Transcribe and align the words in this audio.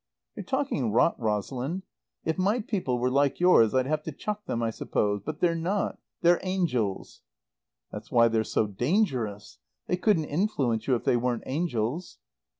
"You're 0.35 0.45
talking 0.45 0.91
rot, 0.91 1.13
Rosalind. 1.19 1.83
If 2.25 2.39
my 2.39 2.59
people 2.61 2.97
were 2.97 3.11
like 3.11 3.39
yours 3.39 3.75
I'd 3.75 3.85
have 3.85 4.01
to 4.05 4.11
chuck 4.11 4.45
them, 4.47 4.63
I 4.63 4.71
suppose; 4.71 5.21
but 5.23 5.39
they're 5.41 5.53
not. 5.53 5.99
They're 6.23 6.39
angels." 6.41 7.21
"That's 7.91 8.11
why 8.11 8.27
they're 8.27 8.43
so 8.43 8.65
dangerous. 8.65 9.59
They 9.85 9.97
couldn't 9.97 10.25
influence 10.25 10.87
you 10.87 10.95
if 10.95 11.03
they 11.03 11.17
weren't 11.17 11.43
angels." 11.45 12.17